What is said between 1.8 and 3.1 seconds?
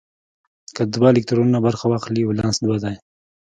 واخلي ولانس دوه دی.